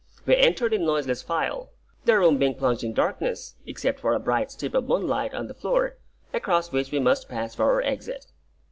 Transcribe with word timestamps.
We 0.25 0.35
entered 0.35 0.73
in 0.73 0.83
noiseless 0.83 1.21
file, 1.21 1.69
the 2.05 2.17
room 2.17 2.39
being 2.39 2.55
plunged 2.55 2.83
in 2.83 2.91
darkness, 2.91 3.53
except 3.67 3.99
for 3.99 4.15
a 4.15 4.19
bright 4.19 4.49
strip 4.49 4.73
of 4.73 4.87
moonlight 4.87 5.35
on 5.35 5.45
the 5.45 5.53
floor, 5.53 5.99
across 6.33 6.71
which 6.71 6.89
we 6.91 6.97
must 6.99 7.29
pass 7.29 7.53
for 7.53 7.65
our 7.65 7.83
exit. 7.83 8.25